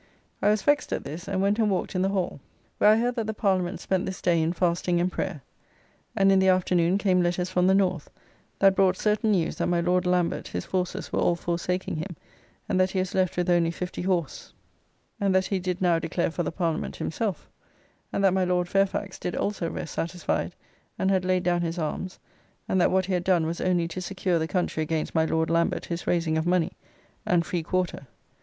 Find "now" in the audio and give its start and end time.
15.81-15.99